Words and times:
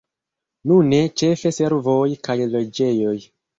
Nune 0.71 1.01
ĉefe 1.23 1.53
servoj 1.59 2.01
kaj 2.31 2.39
loĝejoj. 2.57 3.17